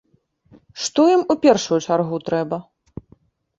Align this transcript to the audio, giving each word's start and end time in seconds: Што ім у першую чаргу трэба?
Што 0.85 1.01
ім 1.17 1.21
у 1.35 1.37
першую 1.45 1.79
чаргу 1.87 2.17
трэба? 2.33 2.63